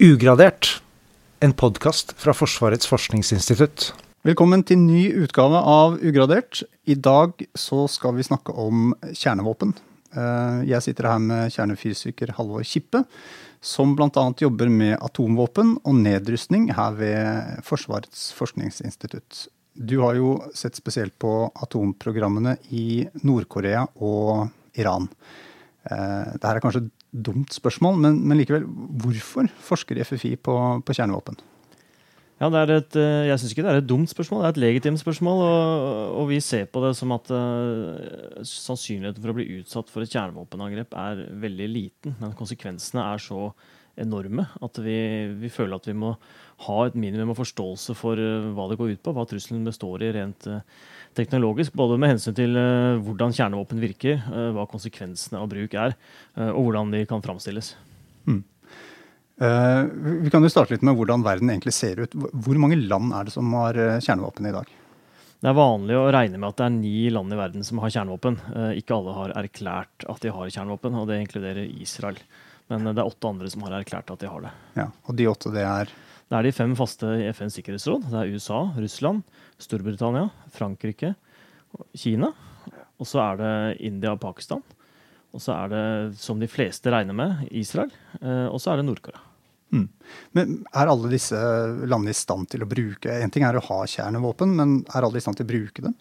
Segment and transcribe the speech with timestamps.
[0.00, 0.78] Ugradert,
[1.44, 3.90] en podkast fra Forsvarets forskningsinstitutt.
[4.24, 6.62] Velkommen til ny utgave av Ugradert.
[6.88, 9.74] I dag så skal vi snakke om kjernevåpen.
[10.16, 13.02] Eh, jeg sitter her med kjernefysiker Halvor Kippe,
[13.60, 14.24] som bl.a.
[14.40, 19.50] jobber med atomvåpen og nedrustning her ved Forsvarets forskningsinstitutt.
[19.76, 24.48] Du har jo sett spesielt på atomprogrammene i Nord-Korea og
[24.80, 25.12] Iran.
[25.84, 28.66] Eh, Dette er kanskje dumt spørsmål, men, men, likevel,
[29.02, 30.56] hvorfor forsker FFI på,
[30.86, 31.40] på kjernevåpen?
[32.40, 35.00] Ja, et, eh, Jeg syns ikke det er et dumt spørsmål, det er et legitimt
[35.02, 35.42] spørsmål.
[35.44, 40.06] Og, og vi ser på det som at uh, sannsynligheten for å bli utsatt for
[40.06, 42.16] et kjernevåpenangrep er veldig liten.
[42.22, 43.50] Men konsekvensene er så
[44.00, 44.96] enorme at vi,
[45.36, 46.14] vi føler at vi må
[46.64, 50.06] ha et minimum av forståelse for uh, hva det går ut på, hva trusselen består
[50.06, 50.64] i rent uh,
[51.18, 51.74] teknologisk.
[51.76, 55.96] Både med hensyn til uh, hvordan kjernevåpen virker, uh, hva konsekvensene av bruk er,
[56.38, 57.74] uh, og hvordan de kan framstilles.
[58.28, 58.42] Mm.
[59.40, 62.12] vi kan jo starte litt med hvordan verden egentlig ser ut.
[62.12, 64.68] Hvor mange land er det som har kjernevåpen i dag?
[65.40, 67.94] Det er vanlig å regne med at det er ni land i verden som har
[67.94, 68.36] kjernevåpen.
[68.76, 72.20] Ikke alle har erklært at de har kjernevåpen, og det inkluderer Israel.
[72.68, 74.52] Men det er åtte andre som har erklært at de har det.
[74.76, 75.96] Ja, Og de åtte, det er?
[76.30, 78.04] Det er de fem faste i FNs sikkerhetsråd.
[78.06, 79.24] Det er USA, Russland,
[79.58, 81.16] Storbritannia, Frankrike,
[81.98, 82.28] Kina.
[83.02, 83.54] Og så er det
[83.88, 84.62] India og Pakistan.
[85.34, 85.82] Og så er det,
[86.22, 87.90] som de fleste regner med, Israel.
[88.20, 89.24] Eh, og så er det Nord-Korea.
[89.74, 89.88] Mm.
[90.34, 93.76] Men Er alle disse landene i stand til å bruke En ting er å ha
[93.86, 95.94] kjernevåpen, men er alle i stand til å bruke dem?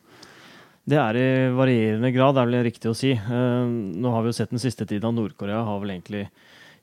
[0.90, 3.12] Det er i varierende grad, er vel riktig å si.
[3.14, 6.28] Eh, nå har vi jo sett den siste tiden at Nord-Korea har vel egentlig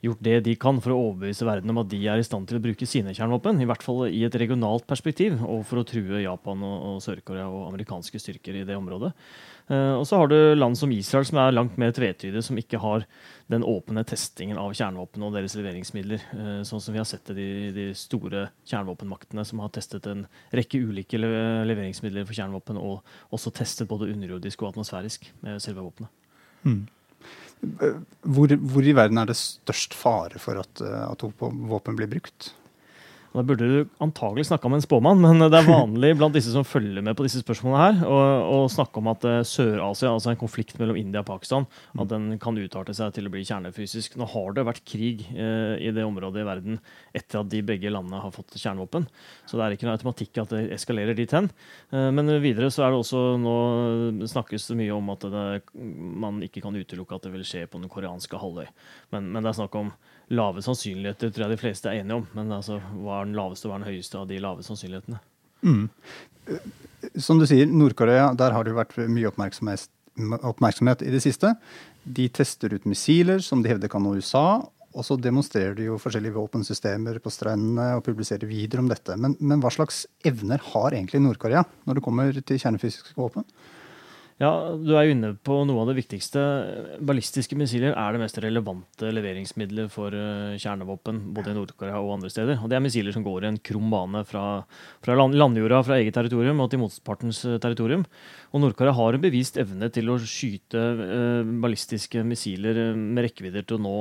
[0.04, 2.58] gjort det de kan for å overbevise verden om at de er i stand til
[2.58, 3.60] å bruke sine kjernevåpen.
[3.62, 7.48] I hvert fall i et regionalt perspektiv, og for å true Japan og, og Sør-Korea
[7.50, 9.12] og amerikanske styrker i det området.
[9.66, 12.78] Uh, og så har du land som Israel, som er langt mer tvetydige, som ikke
[12.78, 13.06] har
[13.50, 16.22] den åpne testingen av kjernevåpen og deres leveringsmidler.
[16.30, 20.22] Uh, sånn som vi har sett det de, de store kjernevåpenmaktene som har testet en
[20.54, 21.32] rekke ulike le
[21.66, 26.14] leveringsmidler for kjernevåpen, og også testet både underjordisk og atmosfærisk med selve våpenet.
[26.66, 26.84] Mm.
[27.60, 32.50] Hvor, hvor, i verden er det størst fare for at uh, atomvåpen blir brukt?
[33.36, 36.64] Da burde du antagelig snakke med en spåmann, men det er vanlig blant disse som
[36.64, 40.78] følger med på disse spørsmålene her, å, snakke om at uh, Sør-Asia, altså en konflikt
[40.80, 41.66] mellom India og Pakistan,
[42.00, 44.16] at den kan utarte seg til å bli kjernefysisk.
[44.16, 46.80] Nå har det vært krig eh, i det området i verden
[47.16, 49.04] etter at de begge landene har fått kjernevåpen.
[49.44, 51.50] Så det er ikke noe automatikk at det eskalerer dit hen.
[51.92, 53.56] Eh, men videre så er det også nå
[54.32, 55.46] snakkes det mye om at det,
[55.76, 58.68] man ikke kan utelukke at det vil skje på den koreanske halvøy.
[59.12, 59.92] Men, men det er snakk om
[60.34, 62.28] lave sannsynligheter, tror jeg de fleste er enige om.
[62.36, 65.20] Men altså, hva er den laveste og hva er den høyeste av de lave sannsynlighetene?
[65.66, 65.84] Mm.
[67.22, 69.90] Som du sier, Nord-Korea, der har det jo vært mye oppmerksomhet,
[70.40, 71.52] oppmerksomhet, i det siste.
[72.02, 74.64] De tester ut missiler som de hevder kan nå USA.
[74.96, 79.16] Og så demonstrerer de jo forskjellige våpensystemer på strendene og publiserer videre om dette.
[79.20, 83.44] Men, men hva slags evner har egentlig Nord-Korea når det kommer til kjernefysiske våpen?
[84.36, 86.40] Ja, Du er jo inne på noe av det viktigste.
[87.08, 92.28] Ballistiske missiler er det mest relevante leveringsmiddelet for uh, kjernevåpen både i Nord-Korea og andre
[92.34, 92.60] steder.
[92.60, 94.44] Og Det er missiler som går i en krum bane fra,
[95.00, 98.04] fra landjorda fra eget territorium og til motpartens uh, territorium.
[98.52, 103.80] Og Nord-Korea har en bevist evne til å skyte uh, ballistiske missiler med rekkevidder til
[103.80, 103.96] å nå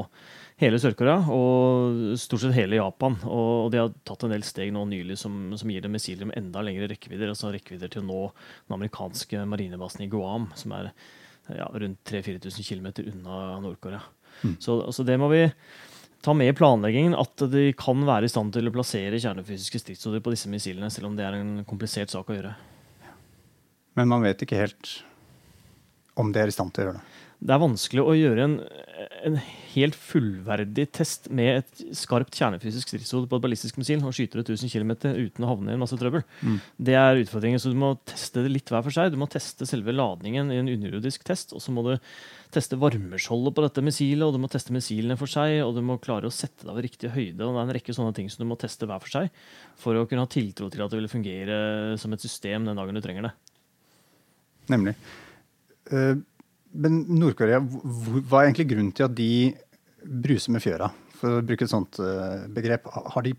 [0.61, 3.17] hele Sør-Korea og stort sett hele Japan.
[3.27, 6.37] Og de har tatt en del steg nå nylig som, som gir dem missiler med
[6.39, 7.31] enda lengre rekkevidder.
[7.33, 8.21] Altså rekkevidder til å nå
[8.67, 10.93] den amerikanske marinebasen i Guam, som er
[11.53, 14.01] ja, rundt 3000-4000 km unna Nord-Korea.
[14.43, 14.55] Mm.
[14.59, 15.43] Så altså, det må vi
[16.25, 20.23] ta med i planleggingen at de kan være i stand til å plassere kjernefysiske stridshoder
[20.25, 22.55] på disse missilene, selv om det er en komplisert sak å gjøre.
[23.95, 24.95] Men man vet ikke helt
[26.15, 27.15] om de er i stand til å gjøre det?
[27.45, 28.53] det er vanskelig å gjøre en,
[29.27, 29.35] en,
[29.75, 34.55] helt fullverdig test med et skarpt kjernefysisk stridshode på et ballistisk missil og skyter det
[34.55, 36.23] 1000 km uten å havne i en masse trøbbel.
[36.39, 36.61] Mm.
[36.87, 37.59] Det er utfordringen.
[37.59, 39.11] Så du må teste det litt hver for seg.
[39.11, 41.91] Du må teste selve ladningen i en underjordisk test, og så må du
[42.55, 45.99] teste varmeskjoldet på dette missilet, og du må teste missilene for seg, og du må
[45.99, 47.43] klare å sette det av riktig høyde.
[47.43, 49.43] og Det er en rekke sånne ting som du må teste hver for seg
[49.81, 51.59] for å kunne ha tiltro til at det vil fungere
[51.99, 53.35] som et system den dagen du trenger det.
[54.71, 54.95] Nemlig.
[55.91, 56.15] Uh
[56.75, 59.53] men Nord-Korea, hva er egentlig grunnen til at de
[60.03, 62.89] bruser med fjøra, for å bruke et sånt uh, begrep?
[63.13, 63.31] Har de,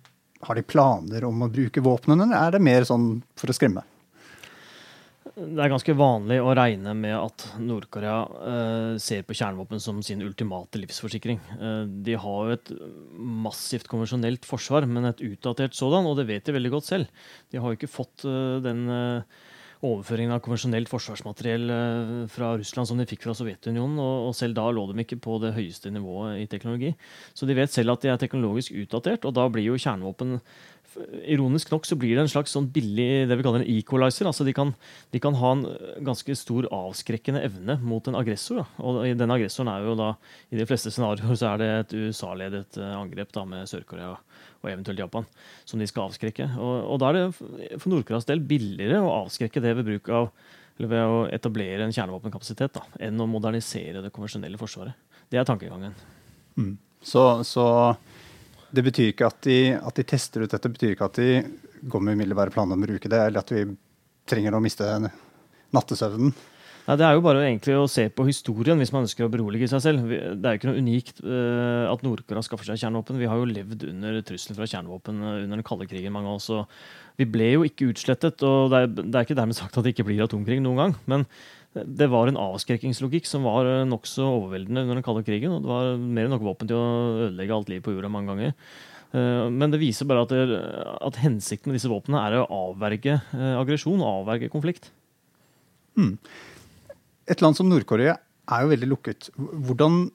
[0.47, 3.85] har de, planer om å bruke våpnene, eller er det mer sånn for å skremme?
[5.37, 10.23] Det er ganske vanlig å regne med at Nord-Korea eh, ser på kjernevåpen som sin
[10.25, 11.43] ultimate livsforsikring.
[11.53, 12.71] Eh, de har jo et
[13.45, 17.29] massivt konvensjonelt forsvar, men et utdatert sådan, og det vet de veldig godt selv.
[17.53, 18.25] De har jo ikke fått
[18.65, 18.87] den
[19.85, 23.99] overføringen av konvensjonelt forsvarsmateriell eh, fra Russland som de fikk fra Sovjetunionen.
[24.01, 26.95] Og, og selv da lå de ikke på det høyeste nivået i teknologi.
[27.37, 30.39] Så de vet selv at de er teknologisk utdatert, og da blir jo kjernevåpen
[31.29, 34.29] Ironisk nok så blir det en slags sånn billig det vi kaller en equalizer.
[34.29, 34.73] altså de kan,
[35.13, 35.65] de kan, ha en
[36.07, 38.63] ganske stor avskrekkende evne mot en aggressor.
[38.63, 38.67] Da.
[38.87, 40.13] Og den aggressoren er jo da,
[40.51, 44.71] I de fleste scenarioer så er det et USA-ledet eh, angrep da med Sør-Korea og
[44.71, 45.27] eventuelt Japan,
[45.69, 46.49] som de skal avskrekke.
[46.57, 50.31] Og, og da er det for Nord-Koreas del billigere å avskrekke det ved bruk av
[50.77, 54.97] eller ved å etablere en kjernevåpenkapasitet da, enn å modernisere det konvensjonelle forsvaret.
[55.33, 55.95] Det er tankegangen.
[56.57, 56.75] Mm.
[57.01, 57.65] Så, så,
[58.71, 61.31] det betyr ikke at de, at de, tester ut dette, betyr ikke at de
[61.87, 63.65] går med umiddelbare planer om å bruke det, eller at vi
[64.27, 64.87] trenger å miste
[65.75, 66.35] nattesøvnen?
[66.87, 69.67] Nei, Det er jo bare egentlig å se på historien hvis man ønsker å berolige
[69.71, 70.07] seg selv.
[70.07, 73.19] Det er jo ikke noe unikt uh, at Nord-Korea skaffer seg kjernevåpen.
[73.19, 76.39] Vi har jo levd under trusselen fra kjernevåpen uh, under den kalde krigen, mange av
[76.39, 76.79] oss.
[77.19, 78.45] Vi ble jo ikke utslettet.
[78.47, 80.97] og det er, det er, ikke dermed sagt at det ikke blir atomkrig noen gang.
[81.11, 81.27] Men
[81.85, 85.55] det var en avskrekkingslogikk som var uh, nokså overveldende under den kalde krigen.
[85.55, 88.33] Og det var mer enn nok våpen til å ødelegge alt liv på jorda mange
[88.33, 88.55] ganger.
[89.17, 90.57] Men det viser bare at, det,
[91.07, 94.91] at hensikten med disse våpnene er å avverge aggresjon, avverge konflikt.
[95.97, 96.19] Mm.
[97.31, 98.19] Et land som Nord-Korea
[98.53, 99.31] er jo veldig lukket.
[99.37, 100.09] Hvordan,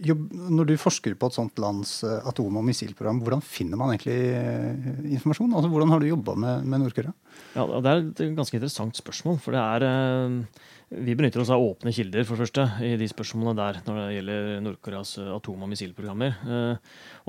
[0.00, 4.16] når du forsker på et sånt lands eh, atom- og missilprogram, hvordan finner man egentlig
[4.32, 5.52] eh, informasjon?
[5.52, 7.12] Altså, hvordan har du jobba med, med Nord-Korea?
[7.54, 9.40] Ja, Det er et ganske interessant spørsmål.
[9.44, 9.88] for det er...
[9.88, 14.06] Eh, vi benytter oss av åpne kilder for første, i de spørsmålene der når det
[14.16, 16.32] gjelder Nord-Koreas atom- og missilprogrammer.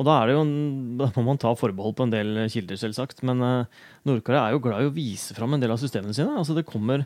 [0.01, 0.45] Og da, er det jo,
[0.97, 3.21] da må man ta forbehold på en del kilder, selvsagt.
[3.21, 3.38] Men
[4.09, 6.33] Nord-Korea er jo glad i å vise fram en del av systemene sine.
[6.41, 7.06] Altså Det kommer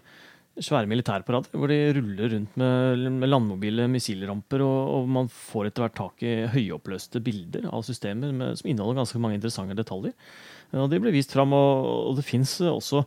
[0.63, 5.85] svære militærparader hvor de ruller rundt med, med landmobile missilramper, og, og, man får etter
[5.85, 10.15] hvert tak i høyoppløste bilder av systemer med, som inneholder ganske mange interessante detaljer.
[10.75, 13.03] Og De blir vist fram, og, og det fins også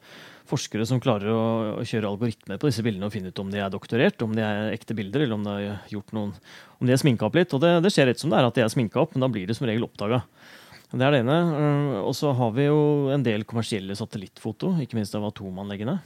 [0.48, 1.40] forskere som klarer å,
[1.80, 4.44] å, kjøre algoritmer på disse bildene og finne ut om de er doktorert, om de
[4.44, 6.32] er ekte bilder, eller om de er gjort noen,
[6.78, 7.52] om de er sminka opp litt.
[7.56, 9.32] Og det, det skjer rett som det er at de er sminka opp, men da
[9.32, 10.22] blir det som regel oppdaga.
[10.88, 11.38] Det er det ene.
[12.00, 12.80] Og så har vi jo
[13.12, 15.98] en del kommersielle satellittfoto, ikke minst av atomanleggene.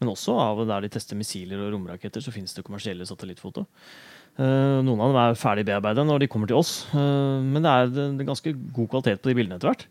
[0.00, 3.66] Men også av der de tester missiler og romraketter, så finnes det kommersielle satellittfoto.
[4.40, 7.72] Uh, noen av dem er ferdig bearbeidet når de kommer til oss, uh, men det
[7.92, 9.86] det er, ganske god kvalitet på de bildene etter hvert.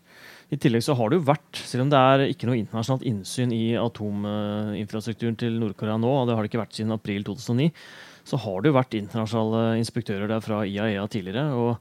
[0.50, 3.52] I tillegg så har det jo vært, selv om det er ikke noe internasjonalt innsyn
[3.54, 7.68] i atominfrastrukturen til Nord-Korea nå, og det har det ikke vært siden april 2009,
[8.26, 11.46] så har det jo vært internasjonale inspektører der fra IAEA e tidligere.
[11.54, 11.76] og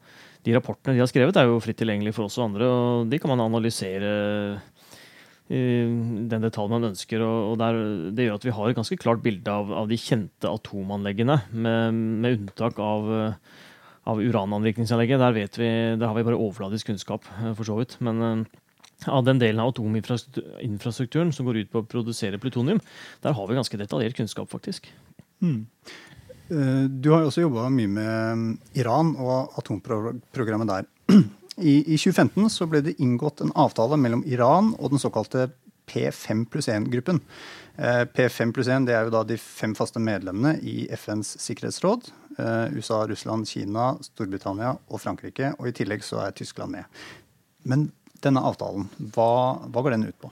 [0.46, 3.20] de rapportene de har skrevet, er jo fritt tilgjengelig for oss og andre, og de
[3.20, 4.12] kan man analysere
[5.50, 7.24] den detaljen man ønsker.
[7.26, 7.78] og der,
[8.14, 11.94] Det gjør at vi har et ganske klart bilde av, av de kjente atomanleggene, med,
[12.22, 13.10] med unntak av,
[14.06, 15.20] av urananrikningsanlegget.
[15.20, 17.98] Der, vet vi, der har vi bare overfladisk kunnskap, eh, for så vidt.
[18.06, 22.82] Men uh, av den delen av atominfrastrukturen som går ut på å produsere plutonium,
[23.26, 24.92] der har vi ganske detaljert kunnskap, faktisk.
[25.42, 25.66] Mm.
[26.50, 30.90] Du har jo også jobba mye med Iran og atomprogrammet der.
[31.60, 35.50] I, I, 2015 så ble det inngått en avtale mellom Iran og den såkalte
[35.90, 37.20] P5 pluss 1-gruppen.
[37.76, 42.12] Eh, P5 pluss 1 det er jo da de fem faste medlemmene i FNs sikkerhetsråd.
[42.38, 45.54] Eh, USA, Russland, Kina, Storbritannia og Frankrike.
[45.58, 47.02] Og i tillegg så er Tyskland med.
[47.68, 47.90] Men
[48.24, 49.32] denne avtalen, hva,
[49.68, 50.32] hva går den ut på?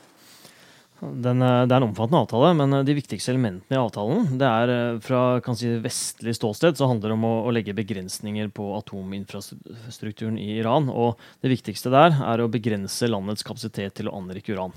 [0.99, 4.47] Den, eh, det er en omfattende avtale, men eh, de viktigste elementene i avtalen det
[4.49, 8.71] er eh, fra si, vestlig ståsted så handler det om å, å, legge begrensninger på
[8.79, 10.89] atominfrastrukturen i Iran.
[10.89, 14.73] og Det viktigste der er å begrense landets kapasitet til å anrike uran.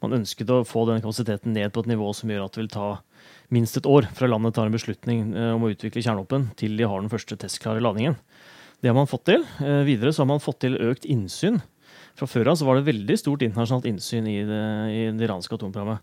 [0.00, 2.72] Man ønsket å få denne kapasiteten ned på et nivå som gjør at det vil
[2.72, 2.90] ta
[3.52, 7.00] minst et år fra landet tar en beslutning om å utvikle kjernevåpen, til de har
[7.00, 8.14] den første testklare ladningen.
[8.78, 9.42] Det har man fått til.
[9.88, 11.58] Videre så har man fått til økt innsyn
[12.18, 15.54] fra før av så var det veldig stort internasjonalt innsyn i det, i det iranske
[15.54, 16.02] atomprogrammet.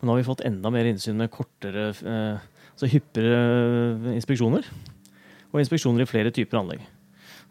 [0.00, 3.36] Men nå har vi fått enda mer innsyn med kortere, eh, altså hyppigere
[4.08, 4.66] eh, inspeksjoner.
[5.52, 6.82] Og inspeksjoner i flere typer anlegg.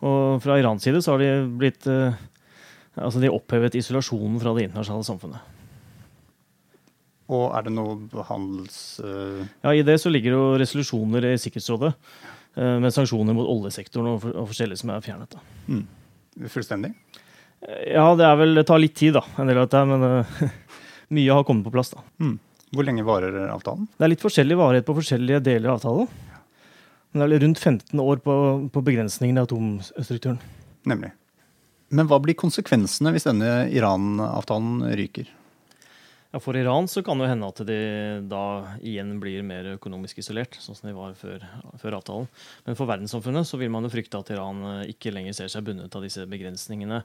[0.03, 2.19] Og fra Irans side så har de blitt eh,
[2.99, 5.59] Altså de opphevet isolasjonen fra det internasjonale samfunnet.
[7.31, 8.81] Og er det noe handels...
[8.99, 9.45] Uh...
[9.63, 14.19] Ja, I det så ligger jo resolusjoner i Sikkerhetsrådet uh, med sanksjoner mot oljesektoren og,
[14.25, 15.39] for, og forskjellige som er fjernet.
[15.71, 15.85] Mm.
[16.51, 16.91] Fullstendig?
[17.61, 20.41] Ja, det er vel, det tar litt tid, da, en del av dette, men uh,
[21.17, 21.93] mye har kommet på plass.
[21.93, 22.01] da.
[22.23, 22.37] Mm.
[22.71, 23.89] Hvor lenge varer avtalen?
[23.97, 26.29] Det er litt forskjellig varighet på forskjellige deler av avtalen.
[27.11, 28.35] Men det er rundt 15 år på,
[28.71, 30.39] på begrensningen i atomstrukturen.
[30.87, 31.11] Nemlig.
[31.91, 35.27] Men hva blir konsekvensene hvis denne Iran-avtalen ryker?
[36.31, 37.79] Ja, For Iran så kan det hende at de
[38.31, 38.43] da
[38.79, 41.43] igjen blir mer økonomisk isolert, sånn som de var før,
[41.81, 42.29] før, avtalen.
[42.63, 45.67] Men for verdenssamfunnet så vil man jo frykte at Iran eh, ikke lenger ser seg
[45.67, 47.01] bundet av disse begrensningene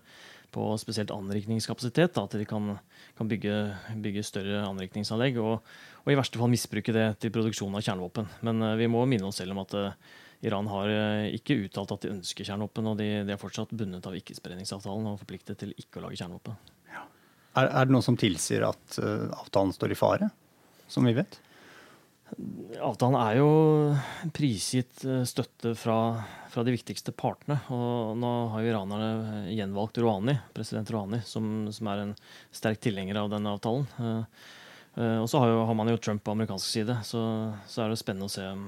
[0.57, 2.15] på spesielt anrikningskapasitet.
[2.17, 2.79] Da, at de kan,
[3.19, 3.57] kan bygge,
[4.01, 5.37] bygge, større anrikningsanlegg.
[5.43, 5.59] Og,
[6.01, 8.31] og, i verste fall misbruke det til produksjon av kjernevåpen.
[8.49, 10.15] Men uh, vi må minne oss selv om at uh,
[10.47, 12.89] Iran har uh, ikke uttalt at de ønsker kjernevåpen.
[12.89, 16.57] Og de, de er fortsatt bundet av ikkespredningsavtalen og forpliktet til ikke å lage kjernevåpen.
[16.95, 17.05] Ja.
[17.61, 20.33] Er, er, det noe som tilsier at avtalen står i fare,
[20.89, 21.37] som vi vet?
[22.83, 23.51] Avtalen er jo
[24.35, 25.99] prisgitt eh, støtte fra,
[26.51, 27.61] fra, de viktigste partene.
[27.73, 32.15] Og nå har jo iranerne gjenvalgt Rouhani, president Rouhani, som, som, er en
[32.55, 33.87] sterk tilhenger av denne avtalen.
[33.97, 34.25] Uh,
[34.99, 37.23] uh, og så har, har, man jo Trump på amerikansk side, så,
[37.71, 38.67] så er det spennende å se om,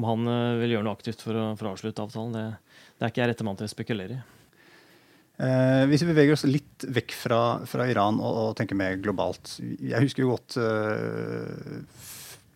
[0.00, 0.32] om han
[0.62, 2.34] vil gjøre noe aktivt for å, for å avslutte avtalen.
[2.34, 4.24] Det, det, er ikke jeg rette mann til å spekulere i.
[5.92, 9.58] hvis vi beveger oss litt vekk fra, fra Iran og, og, tenker mer globalt.
[9.60, 10.58] Jeg husker jo godt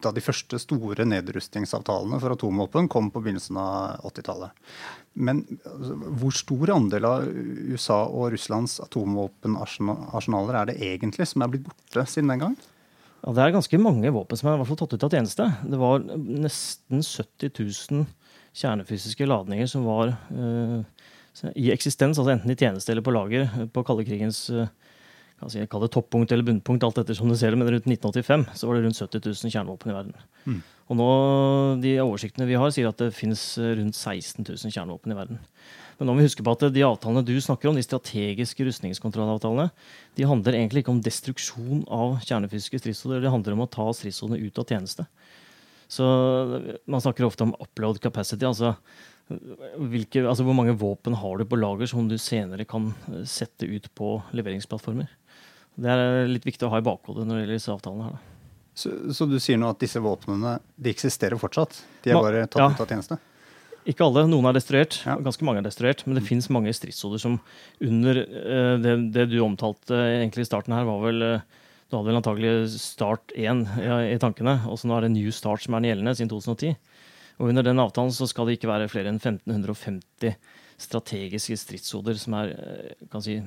[0.04, 4.72] da de første store nedrustningsavtalene for atomvåpen kom på begynnelsen av 80-tallet.
[5.18, 11.52] Men altså, hvor stor andel av USA og Russlands atomvåpenarsenaler er det egentlig som er
[11.54, 12.58] blitt borte siden den gang?
[13.24, 15.48] Ja, det er ganske mange våpen som er i hvert fall tatt ut av tjeneste.
[15.66, 18.06] Det var nesten 70 000
[18.58, 20.80] kjernefysiske ladninger som var uh,
[21.58, 24.70] i eksistens, altså enten i tjeneste eller på lager på kalde krigens uh,
[25.38, 27.86] kan si, Kall det toppunkt eller bunnpunkt, alt etter som du ser det, men rundt
[27.86, 30.14] 1985 så var det rundt 70 000 kjernevåpen i verden.
[30.46, 30.60] Mm.
[30.88, 31.08] Og nå,
[31.84, 35.42] De oversiktene vi har, sier at det finnes rundt 16 000 kjernevåpen i verden.
[35.98, 39.68] Men nå må vi huske på at de avtalene du snakker om, de strategiske rustningskontrollavtalene,
[40.14, 43.22] de handler egentlig ikke om destruksjon av kjernefysiske stridshoder.
[43.24, 45.06] Det handler om å ta stridshodene ut av tjeneste.
[45.88, 46.04] Så
[46.86, 48.44] Man snakker ofte om upload capacity.
[48.46, 48.76] altså
[49.28, 52.94] hvilke, altså Hvor mange våpen har du på lager som du senere kan
[53.28, 55.08] sette ut på leveringsplattformer?
[55.78, 58.10] Det er litt viktig å ha i bakhodet når det gjelder disse avtalene.
[58.10, 58.18] her.
[58.78, 61.80] Så, så, du sier nå at disse våpnene de eksisterer fortsatt?
[62.04, 62.68] De er bare tatt ja.
[62.74, 63.18] ut av tjeneste?
[63.88, 64.26] Ikke alle.
[64.30, 65.00] Noen er destruert.
[65.06, 65.16] Ja.
[65.22, 66.04] Ganske mange er destruert.
[66.06, 66.28] Men det mm.
[66.28, 67.38] fins mange stridshoder som
[67.84, 72.10] under uh, det, det, du omtalte egentlig i starten her, var vel uh, Du hadde
[72.10, 74.58] vel antagelig Start 1 ja, i tankene.
[74.70, 76.78] Og så nå er det New Start som er den gjeldende siden 2010.
[77.38, 80.34] Og under den avtalen så skal det ikke være flere enn 1550
[80.78, 82.52] strategiske stridshoder som er
[83.10, 83.40] kan si,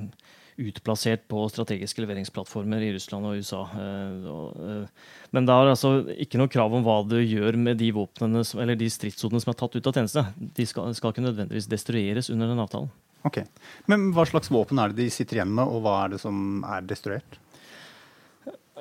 [0.60, 3.62] utplassert på strategiske leveringsplattformer i Russland og USA.
[3.78, 5.94] Eh, eh, men det er altså
[6.26, 9.60] ikke noe krav om hva du gjør med de våpnene, eller de stridshodene som er
[9.62, 10.26] tatt ut av tjeneste.
[10.58, 12.92] De skal, skal ikke nødvendigvis destrueres under den avtalen.
[13.28, 13.44] Ok,
[13.86, 16.64] Men hva slags våpen er det de sitter igjen med, og hva er det som
[16.66, 17.38] er destruert?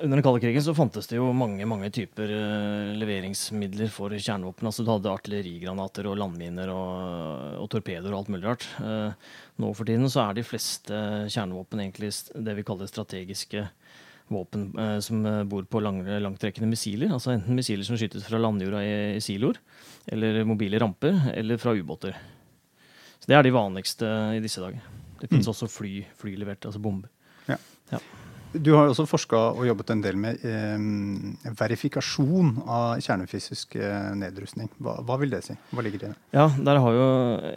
[0.02, 4.68] Under den kalde krigen så fantes det jo mange mange typer uh, leveringsmidler for kjernevåpen.
[4.70, 8.66] Altså, du hadde artillerigranater og landminer og, og torpedoer og alt mulig rart.
[8.80, 9.12] Uh,
[9.60, 13.66] nå for tiden så er de fleste kjernevåpen egentlig det vi kaller strategiske
[14.30, 17.12] våpen uh, som bor på lang, langtrekkende missiler.
[17.12, 19.60] Altså enten missiler som skytes fra landjorda i, i siloer,
[20.10, 22.16] eller mobile ramper, eller fra ubåter.
[23.20, 24.80] Så Det er de vanligste i disse dager.
[25.20, 25.52] Det finnes mm.
[25.52, 27.12] også fly, flyleverte, altså bomber.
[27.50, 27.58] Ja.
[27.92, 28.00] ja.
[28.52, 34.66] Du har også forska og jobbet en del med eh, verifikasjon av kjernefysisk eh, nedrustning.
[34.82, 35.54] Hva, hva, vil det si?
[35.70, 36.12] Hva ligger i det?
[36.34, 37.06] Ja, Der har jo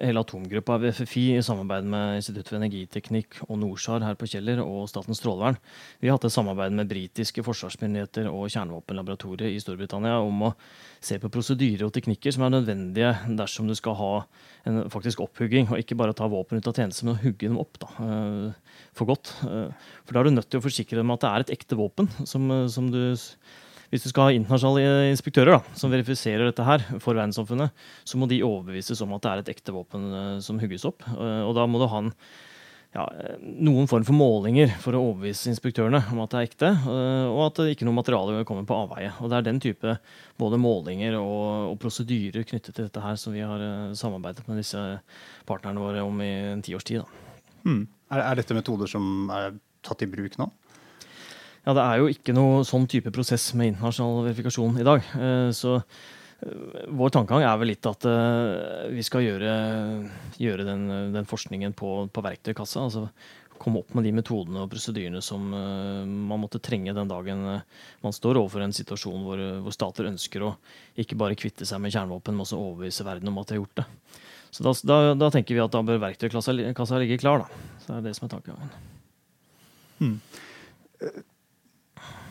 [0.04, 4.62] hele atomgruppa ved FFI i samarbeid med Institutt for energiteknikk og NORSAR her på Kjeller
[4.62, 5.58] og Statens strålevern
[6.00, 10.54] vi har hatt et samarbeid med britiske forsvarsmyndigheter og kjernevåpenlaboratoriet i Storbritannia om å
[11.04, 14.12] se på prosedyrer og teknikker som er nødvendige dersom du skal ha
[14.68, 17.80] en faktisk opphugging, og ikke bare ta våpen ut av tjeneste, men hugge dem opp
[17.82, 19.34] da, eh, for godt.
[19.44, 19.72] Eh,
[20.06, 21.78] for da er du nødt til å forsikre deg om at det er et ekte
[21.80, 22.10] våpen.
[22.30, 23.02] Som, eh, som du,
[23.94, 27.72] hvis du skal ha internasjonale inspektører da, som verifiserer dette her for verdenssamfunnet,
[28.04, 30.10] så må de overbevises om at det er et ekte våpen
[30.44, 31.06] som hugges opp.
[31.14, 32.12] Og da må du ha en
[32.94, 33.08] ja,
[33.42, 37.62] noen form for målinger for å overbevise inspektørene om at det er ekte, og at
[37.72, 39.10] ikke noe materiale kommer på avveie.
[39.18, 39.96] Og Det er den type
[40.38, 43.66] både målinger og, og prosedyrer knyttet til dette her som vi har
[43.98, 44.84] samarbeidet med disse
[45.50, 47.02] partnerne våre om i en tiårs tid.
[47.64, 47.88] Hmm.
[48.12, 50.50] Er, er, dette metoder som er tatt i bruk nå?
[51.64, 55.06] Ja, Det er jo ikke noe sånn type prosess med internasjonal verifikasjon i dag.
[55.16, 59.54] Eh, så eh, vår tankegang er vel litt at eh, vi skal gjøre,
[60.44, 60.84] gjøre den,
[61.16, 62.84] den, forskningen på, på verktøykassa.
[62.84, 63.08] altså
[63.64, 68.36] komme opp med de metodene og prosedyrene som man måtte trenge den dagen man står
[68.42, 70.50] overfor en situasjon hvor, hvor stater ønsker å
[71.00, 73.80] ikke bare kvitte seg med kjernevåpen, men også overbevise verden om at de har gjort
[73.80, 73.86] det.
[74.52, 77.46] Så da, da, da, tenker vi at da bør verktøykassa ligge klar.
[77.46, 77.62] Da.
[77.80, 78.76] Så det er det som er tankegangen.
[80.02, 80.18] Hmm.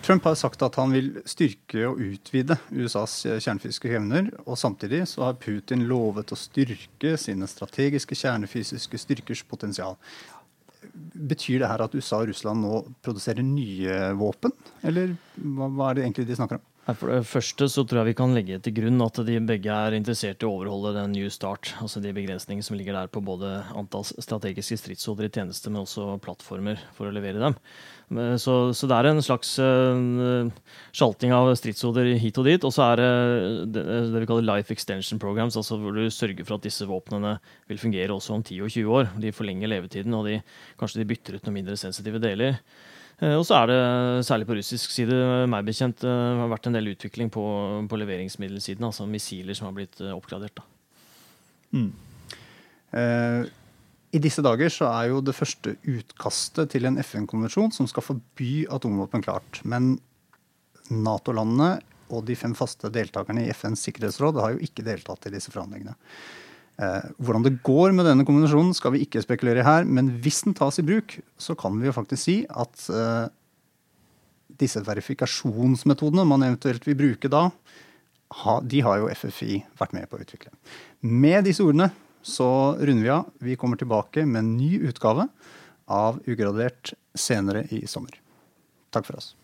[0.03, 4.33] Trump har sagt at han vil styrke og utvide USAs kjernefysiske evner.
[4.43, 9.95] Og samtidig så har Putin lovet å styrke sine strategiske kjernefysiske styrkers potensial.
[11.15, 14.51] Betyr det her at USA og Russland nå produserer nye våpen,
[14.83, 16.67] eller hva, hva er det egentlig de snakker om?
[16.83, 19.95] For det første så tror jeg vi kan legge til grunn at de begge er
[19.95, 23.53] interessert i å overholde den New Start, altså de begrensningene som ligger der på både
[23.79, 27.55] antall strategiske stridshoder i tjeneste, men også plattformer for å levere dem.
[28.43, 30.51] Så, så det er en slags uh,
[30.91, 32.67] sjalting av stridshoder hit og dit.
[32.67, 33.13] Og så er det
[33.77, 37.37] det, det vi kaller life extension programs, altså hvor du sørger for at disse våpnene
[37.71, 39.15] vil fungere også om 10 og 20 år.
[39.23, 40.41] De forlenger levetiden, og de,
[40.83, 42.59] kanskje de bytter ut noen mindre sensitive deler.
[43.21, 43.81] Eh, og så er det,
[44.29, 45.17] særlig på russisk side,
[45.51, 47.45] meg bekjent, eh, har vært en del utvikling på,
[47.89, 48.87] på leveringsmiddelsiden.
[48.89, 50.63] Altså missiler som har blitt eh, oppgradert.
[51.73, 51.91] Mm.
[52.93, 53.45] Eh,
[54.13, 58.67] I disse dager så er jo det første utkastet til en FN-konvensjon som skal forby
[58.73, 59.63] atomvåpen klart.
[59.65, 59.97] Men
[60.93, 61.79] Nato-landene
[62.13, 65.95] og de fem faste deltakerne i FNs sikkerhetsråd har jo ikke deltatt i disse forhandlingene.
[66.81, 70.43] Eh, hvordan det går med denne kombinasjonen skal vi ikke spekulere i her, men hvis
[70.47, 73.27] den tas i bruk, så kan vi jo faktisk si at eh,
[74.63, 77.49] disse verifikasjonsmetodene man eventuelt vil bruke da,
[78.65, 80.55] de har jo FFI vært med på å utvikle.
[81.05, 81.91] Med disse ordene
[82.25, 82.49] så
[82.79, 83.29] runder vi av.
[83.45, 85.27] Vi kommer tilbake med en ny utgave
[85.93, 88.17] av Ugradert senere i sommer.
[88.95, 89.35] Takk for oss.